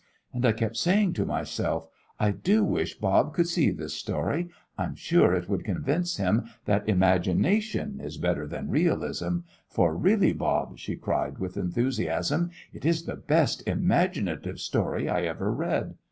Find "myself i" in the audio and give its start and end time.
1.27-2.31